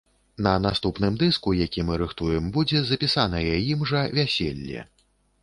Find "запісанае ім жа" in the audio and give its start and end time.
2.89-4.01